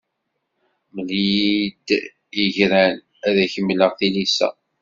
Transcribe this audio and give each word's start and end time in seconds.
Mmel-iyi-d 0.93 1.87
igran, 2.43 2.95
ad 3.27 3.35
ak-mmleɣ 3.45 3.91
tilisa. 3.97 4.49